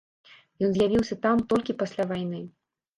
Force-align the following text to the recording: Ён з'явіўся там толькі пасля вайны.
Ён 0.69 0.73
з'явіўся 0.79 1.19
там 1.27 1.45
толькі 1.55 1.79
пасля 1.85 2.11
вайны. 2.17 2.45